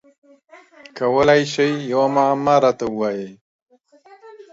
[0.97, 3.29] کولای شی یوه معما راته ووایی؟